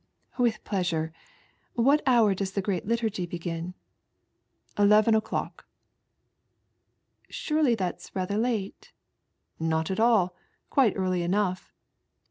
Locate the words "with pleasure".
0.39-1.13